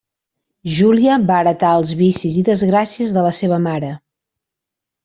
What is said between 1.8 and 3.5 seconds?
els vicis i desgràcies de la